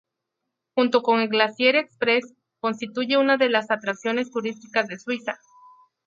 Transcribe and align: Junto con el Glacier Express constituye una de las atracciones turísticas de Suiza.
Junto 0.73 1.03
con 1.03 1.19
el 1.19 1.27
Glacier 1.29 1.75
Express 1.75 2.33
constituye 2.59 3.19
una 3.19 3.37
de 3.37 3.49
las 3.49 3.69
atracciones 3.69 4.31
turísticas 4.31 4.87
de 4.87 4.97
Suiza. 4.97 5.39